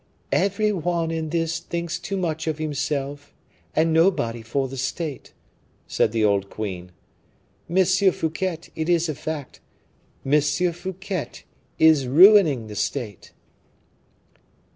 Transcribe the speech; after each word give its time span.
"Every 0.31 0.71
one 0.71 1.11
in 1.11 1.29
this 1.29 1.59
thinks 1.59 1.99
too 1.99 2.17
much 2.17 2.47
of 2.47 2.57
himself, 2.57 3.35
and 3.75 3.93
nobody 3.93 4.41
for 4.41 4.67
the 4.67 4.75
state," 4.75 5.31
said 5.85 6.11
the 6.11 6.25
old 6.25 6.49
queen. 6.49 6.91
"M. 7.69 7.85
Fouquet, 7.85 8.57
it 8.75 8.89
is 8.89 9.07
a 9.09 9.13
fact, 9.13 9.59
M. 10.25 10.41
Fouquet 10.41 11.43
is 11.77 12.07
ruining 12.07 12.65
the 12.65 12.75
state." 12.75 13.31